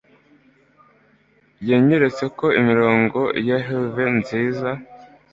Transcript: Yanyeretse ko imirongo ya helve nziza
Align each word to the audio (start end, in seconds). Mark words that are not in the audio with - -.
Yanyeretse 1.69 2.23
ko 2.37 2.45
imirongo 2.59 3.19
ya 3.47 3.57
helve 3.65 4.05
nziza 4.17 4.69